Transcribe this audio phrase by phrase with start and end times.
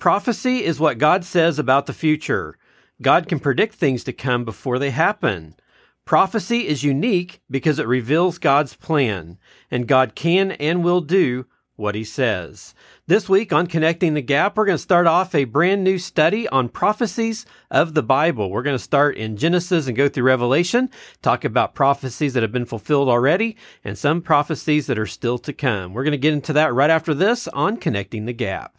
[0.00, 2.56] Prophecy is what God says about the future.
[3.02, 5.54] God can predict things to come before they happen.
[6.06, 9.38] Prophecy is unique because it reveals God's plan,
[9.70, 11.44] and God can and will do
[11.76, 12.74] what he says.
[13.08, 16.48] This week on Connecting the Gap, we're going to start off a brand new study
[16.48, 18.50] on prophecies of the Bible.
[18.50, 20.88] We're going to start in Genesis and go through Revelation,
[21.20, 23.54] talk about prophecies that have been fulfilled already
[23.84, 25.92] and some prophecies that are still to come.
[25.92, 28.78] We're going to get into that right after this on Connecting the Gap.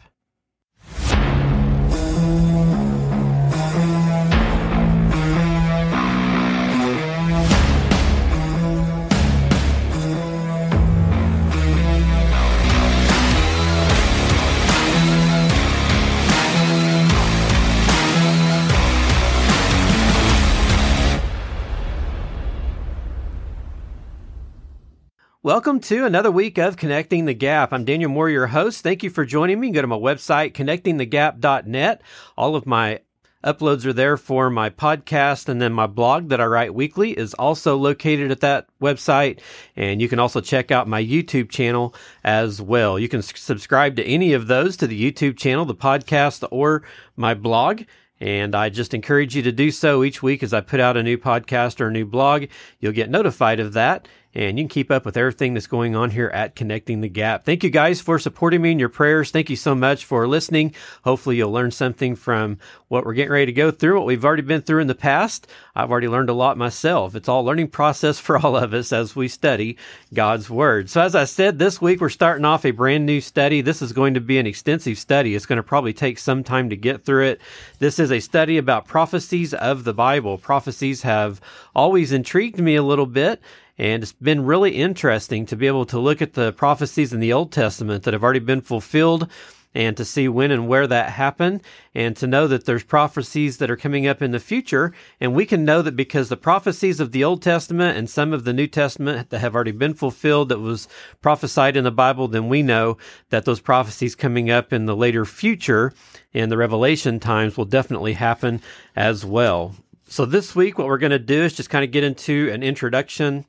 [25.52, 27.74] Welcome to another week of Connecting the Gap.
[27.74, 28.82] I'm Daniel Moore, your host.
[28.82, 29.70] Thank you for joining me.
[29.70, 32.00] Go to my website, connectingthegap.net.
[32.38, 33.00] All of my
[33.44, 37.34] uploads are there for my podcast and then my blog that I write weekly is
[37.34, 39.40] also located at that website.
[39.76, 42.98] And you can also check out my YouTube channel as well.
[42.98, 46.82] You can subscribe to any of those to the YouTube channel, the podcast, or
[47.14, 47.82] my blog.
[48.20, 51.02] And I just encourage you to do so each week as I put out a
[51.02, 52.46] new podcast or a new blog.
[52.80, 56.10] You'll get notified of that and you can keep up with everything that's going on
[56.10, 57.44] here at Connecting the Gap.
[57.44, 59.30] Thank you guys for supporting me in your prayers.
[59.30, 60.74] Thank you so much for listening.
[61.04, 62.58] Hopefully you'll learn something from
[62.88, 65.46] what we're getting ready to go through, what we've already been through in the past.
[65.74, 67.14] I've already learned a lot myself.
[67.14, 69.76] It's all learning process for all of us as we study
[70.12, 70.90] God's Word.
[70.90, 73.60] So as I said, this week we're starting off a brand new study.
[73.60, 75.34] This is going to be an extensive study.
[75.34, 77.40] It's going to probably take some time to get through it.
[77.78, 80.38] This is a study about prophecies of the Bible.
[80.38, 81.40] Prophecies have
[81.74, 83.40] always intrigued me a little bit.
[83.78, 87.32] And it's been really interesting to be able to look at the prophecies in the
[87.32, 89.28] Old Testament that have already been fulfilled
[89.74, 91.62] and to see when and where that happened
[91.94, 94.92] and to know that there's prophecies that are coming up in the future.
[95.20, 98.44] And we can know that because the prophecies of the Old Testament and some of
[98.44, 100.88] the New Testament that have already been fulfilled that was
[101.20, 102.98] prophesied in the Bible, then we know
[103.30, 105.92] that those prophecies coming up in the later future
[106.32, 108.60] in the Revelation times will definitely happen
[108.94, 109.74] as well.
[110.06, 112.62] So this week, what we're going to do is just kind of get into an
[112.62, 113.46] introduction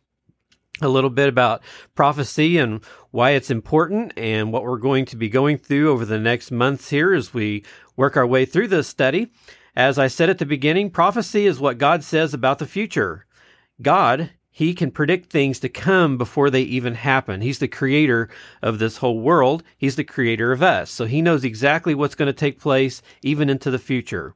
[0.81, 1.61] a little bit about
[1.95, 6.19] prophecy and why it's important and what we're going to be going through over the
[6.19, 7.63] next months here as we
[7.95, 9.31] work our way through this study.
[9.75, 13.25] As I said at the beginning, prophecy is what God says about the future.
[13.81, 17.41] God, He can predict things to come before they even happen.
[17.41, 18.29] He's the creator
[18.61, 19.63] of this whole world.
[19.77, 20.91] He's the creator of us.
[20.91, 24.35] So He knows exactly what's going to take place even into the future.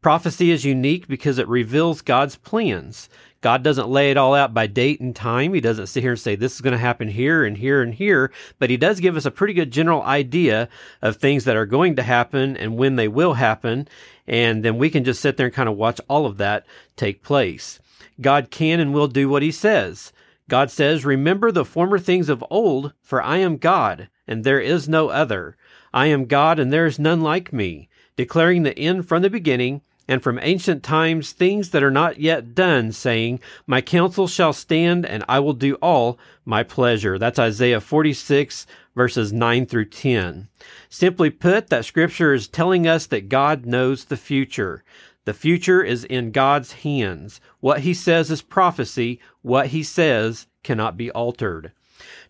[0.00, 3.10] Prophecy is unique because it reveals God's plans.
[3.40, 5.54] God doesn't lay it all out by date and time.
[5.54, 7.94] He doesn't sit here and say this is going to happen here and here and
[7.94, 10.68] here, but he does give us a pretty good general idea
[11.02, 13.86] of things that are going to happen and when they will happen.
[14.26, 16.66] And then we can just sit there and kind of watch all of that
[16.96, 17.78] take place.
[18.20, 20.12] God can and will do what he says.
[20.48, 24.88] God says, Remember the former things of old, for I am God, and there is
[24.88, 25.56] no other.
[25.92, 29.82] I am God, and there is none like me, declaring the end from the beginning
[30.08, 35.04] and from ancient times things that are not yet done, saying, My counsel shall stand,
[35.04, 37.18] and I will do all my pleasure.
[37.18, 38.66] That's Isaiah 46,
[38.96, 40.48] verses 9 through 10.
[40.88, 44.82] Simply put, that scripture is telling us that God knows the future.
[45.26, 47.38] The future is in God's hands.
[47.60, 49.20] What he says is prophecy.
[49.42, 51.72] What he says cannot be altered.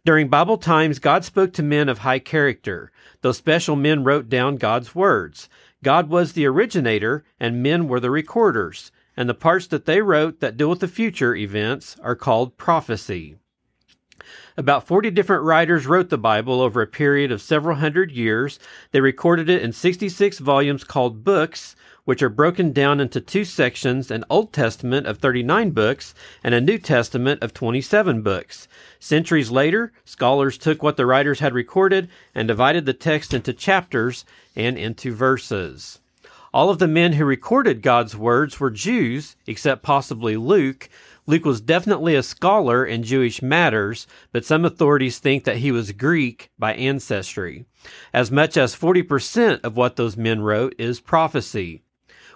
[0.05, 2.91] During Bible times, God spoke to men of high character.
[3.21, 5.49] Those special men wrote down God's words.
[5.83, 10.41] God was the originator and men were the recorders, and the parts that they wrote
[10.41, 13.37] that deal with the future events are called prophecy.
[14.57, 18.59] About 40 different writers wrote the Bible over a period of several hundred years.
[18.91, 21.77] They recorded it in 66 volumes called books,
[22.09, 26.61] which are broken down into two sections an Old Testament of 39 books and a
[26.61, 28.67] New Testament of 27 books.
[28.99, 34.25] Centuries later, scholars took what the writers had recorded and divided the text into chapters
[34.57, 35.99] and into verses.
[36.55, 40.89] All of the men who recorded God's words were Jews, except possibly Luke.
[41.27, 45.93] Luke was definitely a scholar in Jewish matters, but some authorities think that he was
[45.93, 47.67] Greek by ancestry.
[48.15, 51.83] As much as 40% of what those men wrote is prophecy.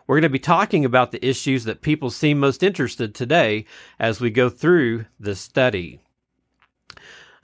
[0.07, 3.67] We're going to be talking about the issues that people seem most interested today
[3.99, 6.01] as we go through this study.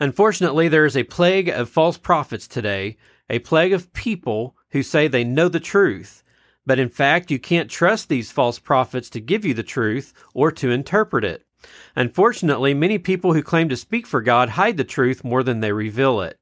[0.00, 2.96] Unfortunately, there is a plague of false prophets today,
[3.28, 6.22] a plague of people who say they know the truth.
[6.66, 10.52] But in fact, you can't trust these false prophets to give you the truth or
[10.52, 11.44] to interpret it.
[11.96, 15.72] Unfortunately, many people who claim to speak for God hide the truth more than they
[15.72, 16.38] reveal it.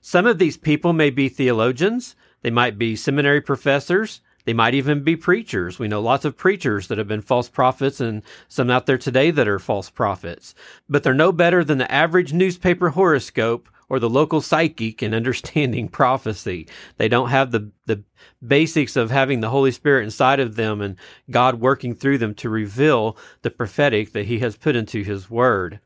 [0.00, 4.20] Some of these people may be theologians, They might be seminary professors.
[4.48, 5.78] They might even be preachers.
[5.78, 9.30] We know lots of preachers that have been false prophets and some out there today
[9.30, 10.54] that are false prophets.
[10.88, 15.88] But they're no better than the average newspaper horoscope or the local psychic in understanding
[15.90, 16.66] prophecy.
[16.96, 18.04] They don't have the, the
[18.42, 20.96] basics of having the Holy Spirit inside of them and
[21.30, 25.78] God working through them to reveal the prophetic that He has put into His Word.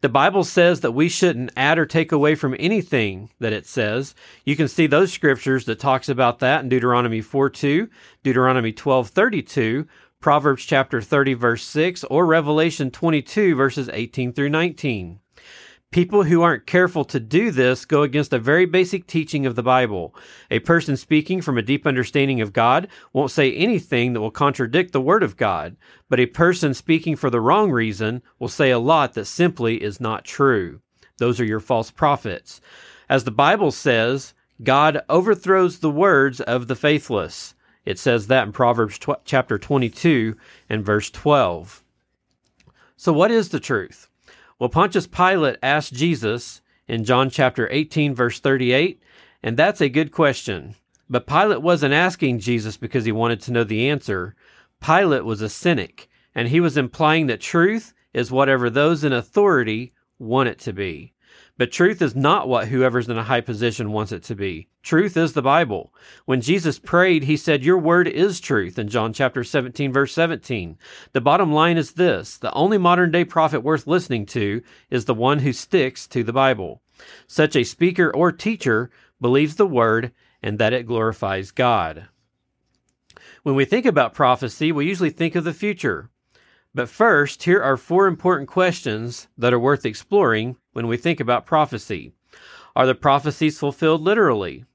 [0.00, 4.14] The Bible says that we shouldn't add or take away from anything that it says.
[4.44, 7.88] You can see those scriptures that talks about that in Deuteronomy 4 2,
[8.22, 9.86] Deuteronomy 12 32,
[10.20, 15.20] Proverbs chapter 30 verse 6, or Revelation 22 verses 18 through 19.
[15.94, 19.62] People who aren't careful to do this go against a very basic teaching of the
[19.62, 20.12] Bible.
[20.50, 24.90] A person speaking from a deep understanding of God won't say anything that will contradict
[24.90, 25.76] the Word of God,
[26.08, 30.00] but a person speaking for the wrong reason will say a lot that simply is
[30.00, 30.80] not true.
[31.18, 32.60] Those are your false prophets.
[33.08, 37.54] As the Bible says, God overthrows the words of the faithless.
[37.84, 40.36] It says that in Proverbs tw- chapter 22
[40.68, 41.84] and verse 12.
[42.96, 44.08] So, what is the truth?
[44.58, 49.02] Well, Pontius Pilate asked Jesus in John chapter 18, verse 38,
[49.42, 50.76] and that's a good question.
[51.10, 54.36] But Pilate wasn't asking Jesus because he wanted to know the answer.
[54.80, 59.92] Pilate was a cynic, and he was implying that truth is whatever those in authority
[60.18, 61.13] want it to be.
[61.56, 64.66] But truth is not what whoever's in a high position wants it to be.
[64.82, 65.94] Truth is the Bible.
[66.24, 70.76] When Jesus prayed, he said, Your word is truth in John chapter 17, verse 17.
[71.12, 75.14] The bottom line is this the only modern day prophet worth listening to is the
[75.14, 76.82] one who sticks to the Bible.
[77.28, 78.90] Such a speaker or teacher
[79.20, 80.10] believes the word
[80.42, 82.08] and that it glorifies God.
[83.44, 86.10] When we think about prophecy, we usually think of the future.
[86.74, 91.46] But first, here are four important questions that are worth exploring when we think about
[91.46, 92.12] prophecy.
[92.76, 94.66] Are the prophecies fulfilled literally?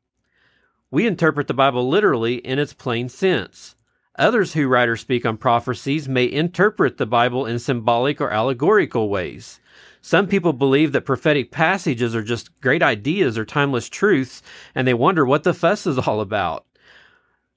[0.89, 3.75] We interpret the Bible literally in its plain sense.
[4.17, 9.07] Others who write or speak on prophecies may interpret the Bible in symbolic or allegorical
[9.07, 9.59] ways.
[10.01, 14.41] Some people believe that prophetic passages are just great ideas or timeless truths,
[14.73, 16.65] and they wonder what the fuss is all about.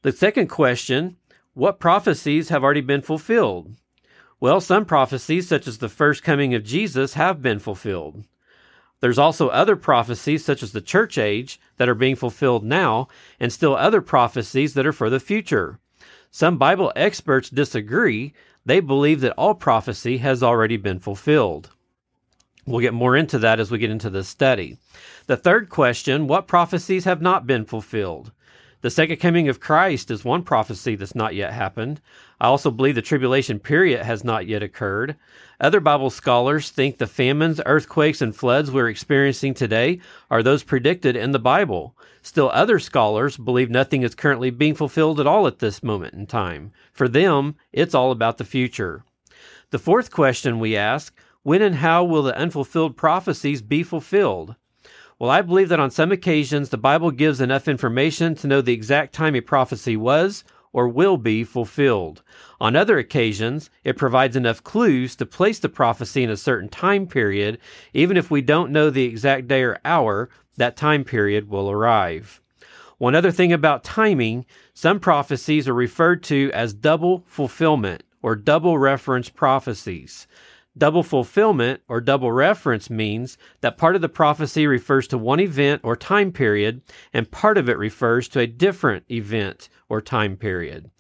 [0.02, 1.16] The second question
[1.54, 3.76] what prophecies have already been fulfilled?
[4.40, 8.24] Well, some prophecies, such as the first coming of Jesus, have been fulfilled.
[9.02, 13.08] There's also other prophecies, such as the church age, that are being fulfilled now,
[13.40, 15.80] and still other prophecies that are for the future.
[16.30, 18.32] Some Bible experts disagree.
[18.64, 21.70] They believe that all prophecy has already been fulfilled.
[22.64, 24.78] We'll get more into that as we get into this study.
[25.26, 28.30] The third question what prophecies have not been fulfilled?
[28.82, 32.00] The second coming of Christ is one prophecy that's not yet happened.
[32.40, 35.14] I also believe the tribulation period has not yet occurred.
[35.60, 40.00] Other Bible scholars think the famines, earthquakes, and floods we're experiencing today
[40.32, 41.96] are those predicted in the Bible.
[42.22, 46.26] Still, other scholars believe nothing is currently being fulfilled at all at this moment in
[46.26, 46.72] time.
[46.92, 49.04] For them, it's all about the future.
[49.70, 54.56] The fourth question we ask when and how will the unfulfilled prophecies be fulfilled?
[55.22, 58.72] Well, I believe that on some occasions the Bible gives enough information to know the
[58.72, 60.42] exact time a prophecy was
[60.72, 62.24] or will be fulfilled.
[62.60, 67.06] On other occasions, it provides enough clues to place the prophecy in a certain time
[67.06, 67.58] period,
[67.94, 72.40] even if we don't know the exact day or hour that time period will arrive.
[72.98, 74.44] One other thing about timing,
[74.74, 80.26] some prophecies are referred to as double fulfillment or double reference prophecies.
[80.76, 85.82] Double fulfillment or double reference means that part of the prophecy refers to one event
[85.84, 86.80] or time period,
[87.12, 90.90] and part of it refers to a different event or time period.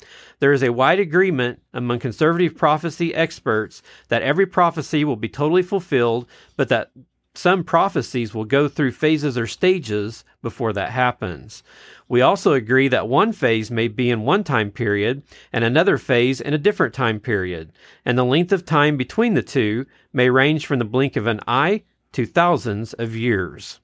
[0.40, 5.62] There is a wide agreement among conservative prophecy experts that every prophecy will be totally
[5.62, 6.90] fulfilled, but that
[7.34, 11.62] some prophecies will go through phases or stages before that happens.
[12.08, 15.22] We also agree that one phase may be in one time period
[15.52, 17.72] and another phase in a different time period,
[18.04, 21.40] and the length of time between the two may range from the blink of an
[21.46, 23.80] eye to thousands of years.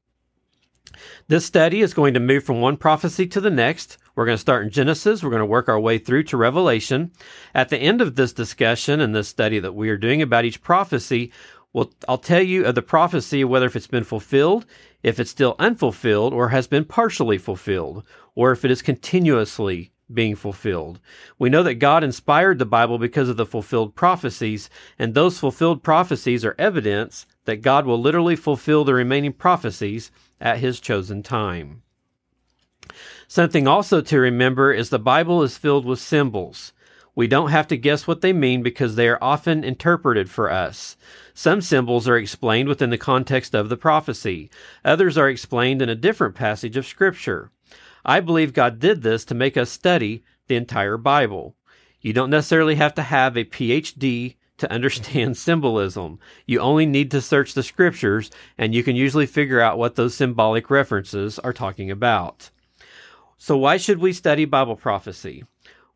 [1.28, 3.98] This study is going to move from one prophecy to the next.
[4.14, 5.22] We're going to start in Genesis.
[5.22, 7.12] We're going to work our way through to Revelation.
[7.54, 10.62] At the end of this discussion and this study that we are doing about each
[10.62, 11.30] prophecy,
[11.72, 14.66] well, I'll tell you of the prophecy whether if it's been fulfilled,
[15.02, 20.34] if it's still unfulfilled, or has been partially fulfilled, or if it is continuously being
[20.34, 21.00] fulfilled.
[21.38, 25.82] We know that God inspired the Bible because of the fulfilled prophecies, and those fulfilled
[25.82, 30.10] prophecies are evidence that God will literally fulfill the remaining prophecies
[30.40, 31.82] at his chosen time.
[33.26, 36.72] Something also to remember is the Bible is filled with symbols.
[37.18, 40.96] We don't have to guess what they mean because they are often interpreted for us.
[41.34, 44.50] Some symbols are explained within the context of the prophecy.
[44.84, 47.50] Others are explained in a different passage of Scripture.
[48.04, 51.56] I believe God did this to make us study the entire Bible.
[52.00, 56.20] You don't necessarily have to have a PhD to understand symbolism.
[56.46, 60.14] You only need to search the scriptures and you can usually figure out what those
[60.14, 62.50] symbolic references are talking about.
[63.38, 65.44] So, why should we study Bible prophecy?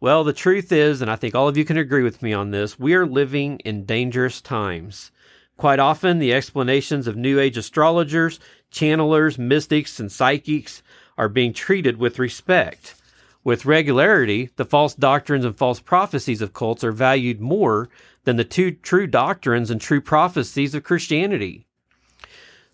[0.03, 2.51] Well, the truth is, and I think all of you can agree with me on
[2.51, 5.13] this, we are living in dangerous times.
[5.57, 8.41] Quite often, the explanations of New Age astrologers,
[8.73, 10.83] channelers, mystics, and psychics
[11.17, 12.97] are being treated with respect.
[13.45, 17.89] With regularity, the false doctrines and false prophecies of cults are valued more
[18.25, 21.65] than the two true doctrines and true prophecies of Christianity.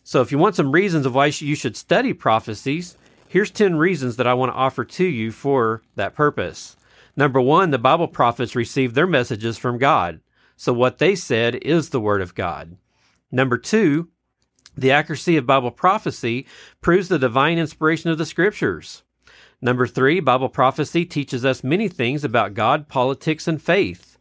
[0.02, 2.97] So, if you want some reasons of why you should study prophecies,
[3.28, 6.75] here's 10 reasons that I want to offer to you for that purpose.
[7.18, 10.20] Number one, the Bible prophets received their messages from God.
[10.56, 12.76] So what they said is the Word of God.
[13.32, 14.10] Number two,
[14.76, 16.46] the accuracy of Bible prophecy
[16.80, 19.02] proves the divine inspiration of the Scriptures.
[19.60, 24.16] Number three, Bible prophecy teaches us many things about God, politics, and faith.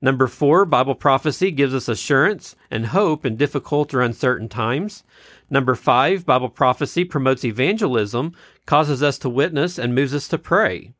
[0.00, 5.04] Number four, Bible prophecy gives us assurance and hope in difficult or uncertain times.
[5.50, 8.32] Number five, Bible prophecy promotes evangelism,
[8.64, 10.94] causes us to witness, and moves us to pray.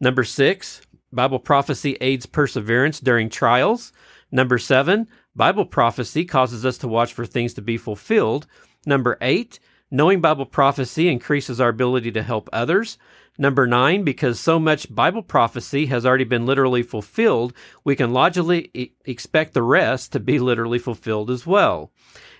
[0.00, 3.92] Number six, Bible prophecy aids perseverance during trials.
[4.30, 8.46] Number seven, Bible prophecy causes us to watch for things to be fulfilled.
[8.84, 9.58] Number eight,
[9.90, 12.98] knowing Bible prophecy increases our ability to help others.
[13.38, 17.52] Number nine, because so much Bible prophecy has already been literally fulfilled,
[17.84, 21.90] we can logically e- expect the rest to be literally fulfilled as well.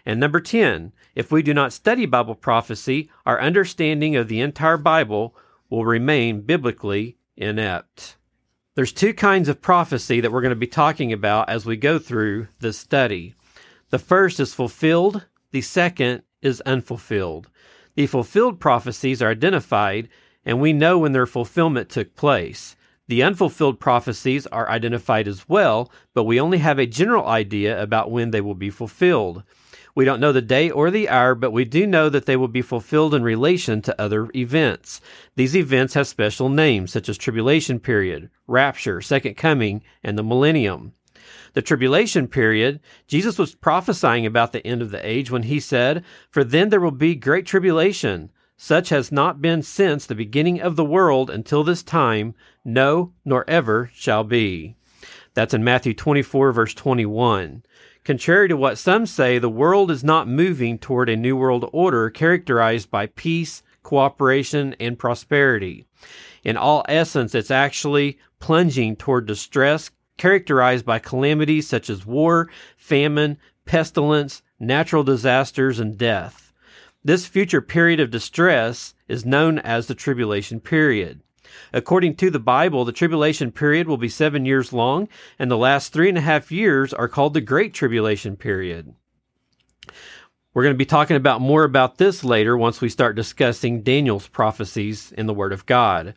[0.05, 4.79] And number 10, if we do not study Bible prophecy, our understanding of the entire
[4.79, 5.37] Bible
[5.69, 8.17] will remain biblically inept.
[8.75, 11.99] There's two kinds of prophecy that we're going to be talking about as we go
[11.99, 13.35] through this study.
[13.91, 17.49] The first is fulfilled, the second is unfulfilled.
[17.95, 20.09] The fulfilled prophecies are identified,
[20.45, 22.77] and we know when their fulfillment took place.
[23.09, 28.11] The unfulfilled prophecies are identified as well, but we only have a general idea about
[28.11, 29.45] when they will be fulfilled.
[29.97, 32.49] We don't know the day or the hour, but we do know that they will
[32.49, 35.01] be fulfilled in relation to other events.
[35.37, 40.93] These events have special names, such as tribulation period, rapture, second coming, and the millennium.
[41.55, 46.05] The tribulation period, Jesus was prophesying about the end of the age when he said,
[46.31, 50.77] For then there will be great tribulation, such has not been since the beginning of
[50.77, 52.35] the world until this time,
[52.67, 54.77] no, nor ever shall be.
[55.33, 57.63] That's in Matthew 24, verse 21.
[58.07, 62.09] Contrary to what some say, the world is not moving toward a new world order
[62.09, 65.89] characterized by peace, cooperation, and prosperity.
[66.45, 73.39] In all essence, it's actually plunging toward distress characterized by calamities such as war, famine,
[73.65, 76.53] pestilence, natural disasters, and death.
[77.03, 81.23] This future period of distress is known as the tribulation period.
[81.73, 85.93] According to the Bible, the tribulation period will be seven years long, and the last
[85.93, 88.95] three and a half years are called the Great Tribulation period.
[90.55, 94.27] We're going to be talking about more about this later once we start discussing Daniel's
[94.27, 96.15] prophecies in the Word of God.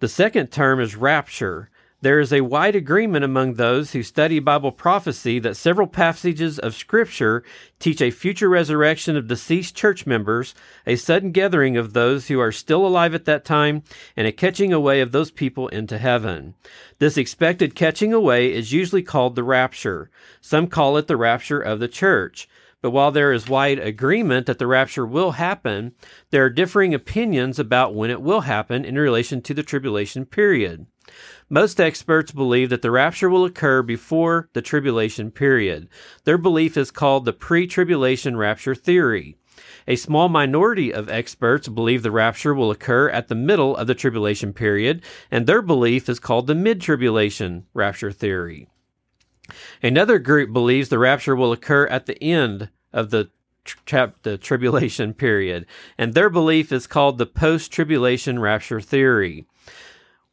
[0.00, 1.70] The second term is rapture.
[2.00, 6.76] There is a wide agreement among those who study Bible prophecy that several passages of
[6.76, 7.42] Scripture
[7.80, 10.54] teach a future resurrection of deceased church members,
[10.86, 13.82] a sudden gathering of those who are still alive at that time,
[14.16, 16.54] and a catching away of those people into heaven.
[17.00, 20.08] This expected catching away is usually called the rapture.
[20.40, 22.48] Some call it the rapture of the church.
[22.80, 25.92] But while there is wide agreement that the rapture will happen,
[26.30, 30.86] there are differing opinions about when it will happen in relation to the tribulation period.
[31.48, 35.88] Most experts believe that the rapture will occur before the tribulation period.
[36.24, 39.36] Their belief is called the pre tribulation rapture theory.
[39.88, 43.94] A small minority of experts believe the rapture will occur at the middle of the
[43.94, 48.68] tribulation period, and their belief is called the mid tribulation rapture theory.
[49.82, 53.30] Another group believes the rapture will occur at the end of the
[54.22, 55.66] the tribulation period,
[55.98, 59.46] and their belief is called the post tribulation rapture theory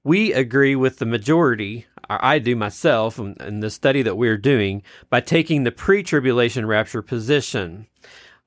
[0.06, 4.84] we agree with the majority, or I do myself, in the study that we're doing,
[5.10, 7.88] by taking the pre tribulation rapture position.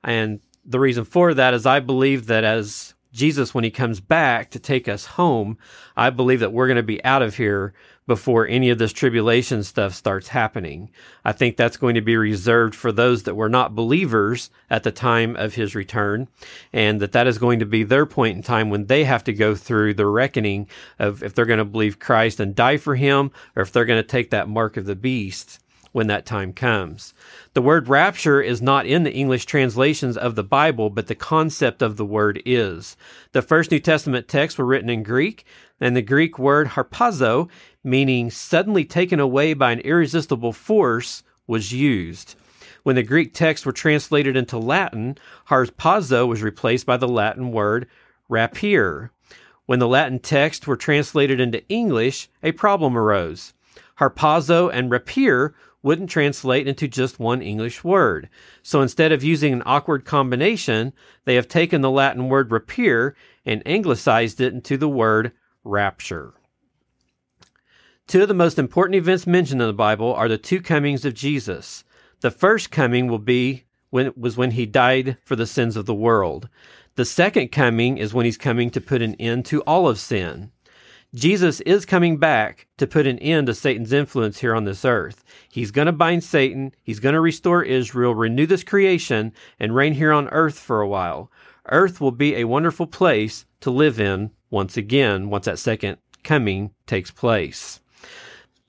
[0.01, 4.51] And the reason for that is I believe that as Jesus, when he comes back
[4.51, 5.57] to take us home,
[5.97, 7.73] I believe that we're going to be out of here
[8.09, 10.89] before any of this tribulation stuff starts happening.
[11.23, 14.91] I think that's going to be reserved for those that were not believers at the
[14.91, 16.27] time of his return,
[16.73, 19.33] and that that is going to be their point in time when they have to
[19.33, 23.31] go through the reckoning of if they're going to believe Christ and die for him,
[23.55, 25.59] or if they're going to take that mark of the beast
[25.91, 27.13] when that time comes.
[27.53, 31.81] The word rapture is not in the English translations of the Bible, but the concept
[31.81, 32.95] of the word is.
[33.31, 35.45] The first New Testament texts were written in Greek,
[35.79, 37.49] and the Greek word harpazo,
[37.83, 42.35] meaning suddenly taken away by an irresistible force, was used.
[42.83, 45.17] When the Greek texts were translated into Latin,
[45.49, 47.87] harpazo was replaced by the Latin word
[48.29, 49.11] rapier.
[49.65, 53.53] When the Latin texts were translated into English, a problem arose.
[53.99, 58.29] Harpazo and rapier wouldn't translate into just one English word.
[58.63, 60.93] So instead of using an awkward combination,
[61.25, 65.31] they have taken the Latin word rapier and anglicized it into the word
[65.63, 66.33] rapture.
[68.07, 71.13] Two of the most important events mentioned in the Bible are the two comings of
[71.13, 71.83] Jesus.
[72.21, 75.93] The first coming will be when was when he died for the sins of the
[75.93, 76.49] world.
[76.95, 80.51] The second coming is when he's coming to put an end to all of sin.
[81.13, 85.23] Jesus is coming back to put an end to Satan's influence here on this earth.
[85.51, 89.93] He's going to bind Satan, he's going to restore Israel, renew this creation, and reign
[89.93, 91.31] here on earth for a while.
[91.69, 96.71] Earth will be a wonderful place to live in once again, once that second coming
[96.85, 97.79] takes place.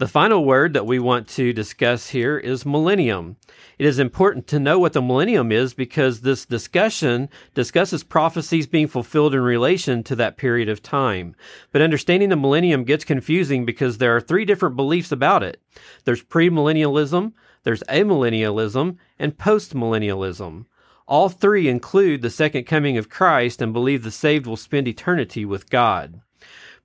[0.00, 3.36] The final word that we want to discuss here is millennium.
[3.78, 8.86] It is important to know what the millennium is because this discussion discusses prophecies being
[8.86, 11.36] fulfilled in relation to that period of time.
[11.70, 15.60] But understanding the millennium gets confusing because there are three different beliefs about it.
[16.04, 17.34] There's premillennialism,
[17.64, 20.64] there's amillennialism, and postmillennialism.
[21.10, 25.44] All three include the second coming of Christ and believe the saved will spend eternity
[25.44, 26.20] with God.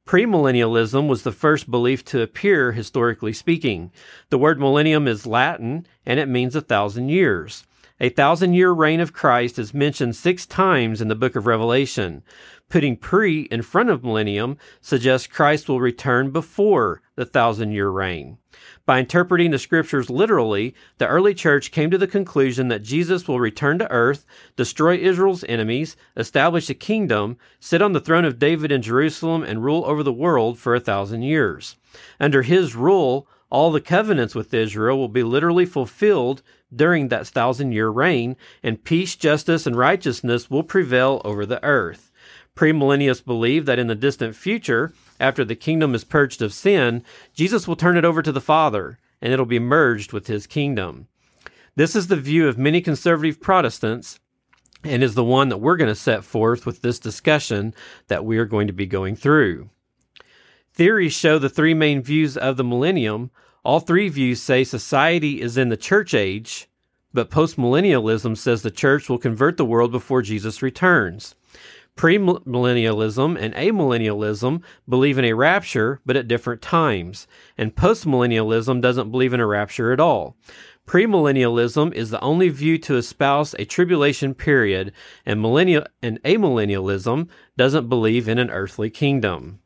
[0.07, 3.91] Premillennialism was the first belief to appear, historically speaking.
[4.31, 7.65] The word millennium is Latin and it means a thousand years.
[7.97, 12.23] A thousand year reign of Christ is mentioned six times in the book of Revelation.
[12.67, 18.37] Putting pre in front of millennium suggests Christ will return before the thousand year reign.
[18.85, 23.39] By interpreting the scriptures literally, the early church came to the conclusion that Jesus will
[23.39, 24.25] return to earth,
[24.57, 29.63] destroy Israel's enemies, establish a kingdom, sit on the throne of David in Jerusalem, and
[29.63, 31.77] rule over the world for a thousand years.
[32.19, 36.41] Under his rule, all the covenants with Israel will be literally fulfilled
[36.75, 42.11] during that thousand year reign, and peace, justice, and righteousness will prevail over the earth.
[42.55, 47.67] Premillennialists believe that in the distant future, after the kingdom is purged of sin, Jesus
[47.67, 51.07] will turn it over to the Father, and it'll be merged with his kingdom.
[51.75, 54.19] This is the view of many conservative Protestants
[54.85, 57.73] and is the one that we're going to set forth with this discussion
[58.07, 59.69] that we are going to be going through.
[60.73, 63.31] Theories show the three main views of the millennium.
[63.65, 66.69] All three views say society is in the church age,
[67.11, 71.33] but postmillennialism says the church will convert the world before Jesus returns.
[71.97, 77.25] Premillennialism and amillennialism believe in a rapture, but at different times,
[77.57, 80.37] and postmillennialism doesn't believe in a rapture at all.
[80.85, 84.91] Premillennialism is the only view to espouse a tribulation period,
[85.25, 89.59] and millennial and amillennialism doesn't believe in an earthly kingdom.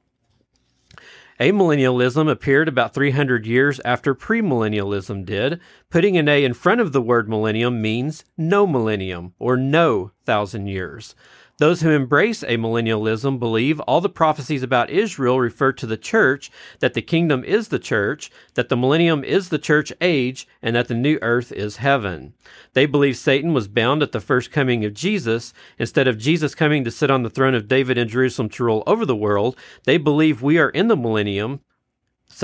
[1.39, 5.61] Amillennialism appeared about 300 years after premillennialism did.
[5.89, 10.67] Putting an A in front of the word millennium means no millennium or no thousand
[10.67, 11.15] years.
[11.59, 16.93] Those who embrace amillennialism believe all the prophecies about Israel refer to the church, that
[16.93, 20.95] the kingdom is the church, that the millennium is the church age, and that the
[20.95, 22.33] new earth is heaven.
[22.71, 25.53] They believe Satan was bound at the first coming of Jesus.
[25.77, 28.83] Instead of Jesus coming to sit on the throne of David in Jerusalem to rule
[28.87, 31.59] over the world, they believe we are in the millennium,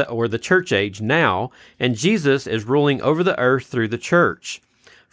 [0.10, 4.62] or the church age now, and Jesus is ruling over the earth through the church.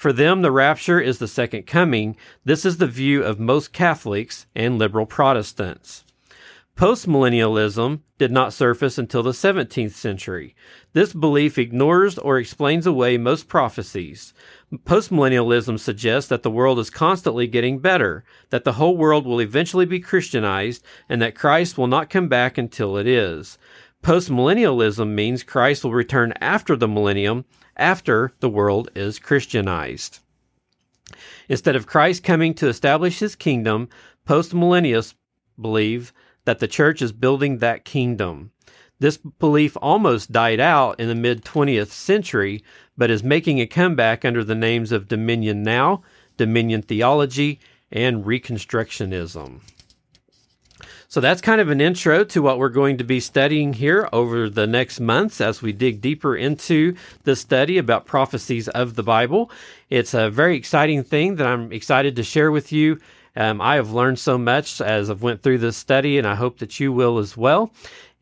[0.03, 2.17] For them, the rapture is the second coming.
[2.45, 6.03] This is the view of most Catholics and liberal Protestants.
[6.77, 10.57] Postmillennialism did not surface until the 17th century.
[10.93, 14.35] This belief ignores or explains away most prophecies.
[14.75, 19.87] Postmillennialism suggests that the world is constantly getting better, that the whole world will eventually
[19.87, 23.57] be Christianized, and that Christ will not come back until it is.
[24.03, 27.45] Postmillennialism means Christ will return after the millennium
[27.77, 30.19] after the world is Christianized.
[31.49, 33.89] Instead of Christ coming to establish his kingdom,
[34.27, 35.15] postmillennialists
[35.61, 36.13] believe
[36.45, 38.51] that the church is building that kingdom.
[38.99, 42.65] This belief almost died out in the mid 20th century,
[42.97, 46.03] but is making a comeback under the names of Dominion Now,
[46.37, 47.61] Dominion Theology,
[47.93, 49.61] and Reconstructionism.
[51.13, 54.49] So that's kind of an intro to what we're going to be studying here over
[54.49, 59.51] the next months as we dig deeper into the study about prophecies of the Bible.
[59.91, 62.99] It's a very exciting thing that I'm excited to share with you.
[63.37, 66.61] Um, I have learned so much as I've went through this study, and I hope
[66.61, 67.75] that you will as well.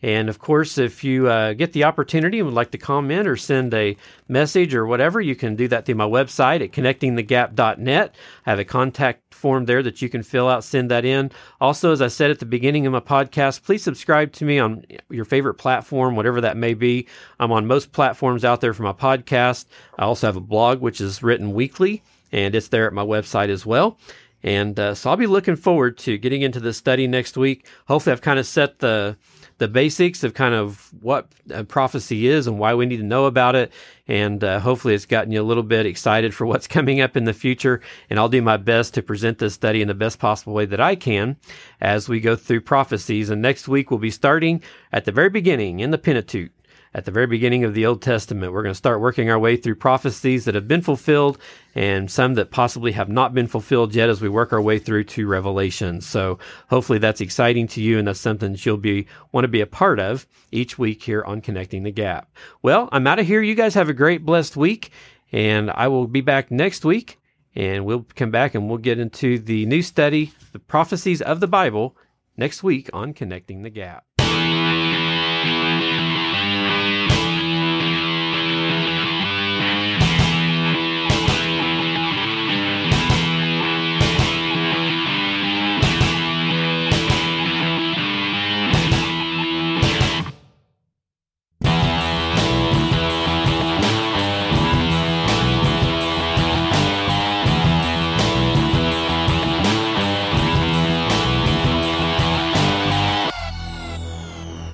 [0.02, 3.36] And of course, if you uh, get the opportunity and would like to comment or
[3.36, 3.96] send a
[4.28, 8.14] message or whatever, you can do that through my website at connectingthegap.net.
[8.46, 11.30] I have a contact form there that you can fill out, send that in.
[11.60, 14.84] Also, as I said at the beginning of my podcast, please subscribe to me on
[15.10, 17.06] your favorite platform, whatever that may be.
[17.38, 19.66] I'm on most platforms out there for my podcast.
[19.98, 23.48] I also have a blog, which is written weekly, and it's there at my website
[23.48, 23.98] as well.
[24.42, 27.66] And uh, so I'll be looking forward to getting into the study next week.
[27.86, 29.16] Hopefully, I've kind of set the
[29.58, 31.30] the basics of kind of what
[31.68, 33.70] prophecy is and why we need to know about it.
[34.08, 37.24] And uh, hopefully, it's gotten you a little bit excited for what's coming up in
[37.24, 37.82] the future.
[38.08, 40.80] And I'll do my best to present this study in the best possible way that
[40.80, 41.36] I can
[41.80, 43.28] as we go through prophecies.
[43.28, 46.50] And next week, we'll be starting at the very beginning in the Pentateuch
[46.92, 48.52] at the very beginning of the Old Testament.
[48.52, 51.38] We're going to start working our way through prophecies that have been fulfilled
[51.74, 55.04] and some that possibly have not been fulfilled yet as we work our way through
[55.04, 56.00] to Revelation.
[56.00, 59.60] So hopefully that's exciting to you and that's something that you'll be want to be
[59.60, 62.28] a part of each week here on Connecting the Gap.
[62.62, 63.40] Well, I'm out of here.
[63.40, 64.90] You guys have a great blessed week
[65.30, 67.18] and I will be back next week
[67.54, 71.48] and we'll come back and we'll get into the new study, the prophecies of the
[71.48, 71.96] Bible
[72.36, 74.04] next week on Connecting the Gap.